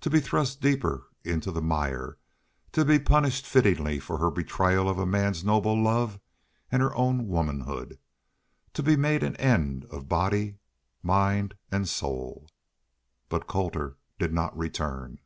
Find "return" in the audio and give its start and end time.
14.56-15.18